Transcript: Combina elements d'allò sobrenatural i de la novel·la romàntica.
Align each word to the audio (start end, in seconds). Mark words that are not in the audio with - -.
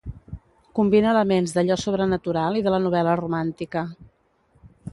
Combina 0.77 1.11
elements 1.15 1.53
d'allò 1.57 1.77
sobrenatural 1.81 2.57
i 2.61 2.63
de 2.69 2.73
la 2.77 2.79
novel·la 2.87 3.13
romàntica. 3.21 3.85